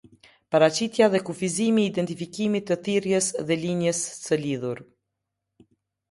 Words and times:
Paraqitja 0.53 1.07
dhe 1.13 1.19
kufizimi 1.25 1.83
i 1.83 1.89
identifikimit 1.89 2.65
të 2.69 2.77
thirrjes 2.87 3.27
dhe 3.51 3.57
linjës 3.65 3.99
së 4.23 4.39
lidhur. 4.47 4.81